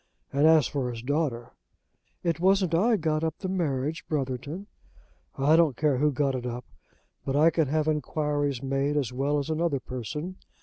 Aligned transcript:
And 0.33 0.47
as 0.47 0.65
for 0.65 0.89
his 0.89 1.03
daughter" 1.03 1.53
"It 2.23 2.39
wasn't 2.39 2.73
I 2.73 2.97
got 2.97 3.23
up 3.23 3.37
the 3.37 3.47
marriage, 3.47 4.03
Brotherton." 4.09 4.65
"I 5.37 5.55
don't 5.55 5.77
care 5.77 5.97
who 5.97 6.11
got 6.11 6.33
it 6.33 6.47
up. 6.47 6.65
But 7.23 7.35
I 7.35 7.51
can 7.51 7.67
have 7.67 7.87
enquiries 7.87 8.63
made 8.63 8.97
as 8.97 9.13
well 9.13 9.37
as 9.37 9.51
another 9.51 9.79
person. 9.79 10.37